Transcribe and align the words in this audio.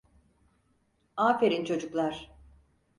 Aferin 1.17 1.65
çocuklar. 1.65 2.31